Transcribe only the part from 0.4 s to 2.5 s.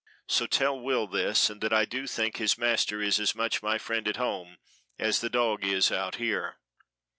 tell Will this, and that I do think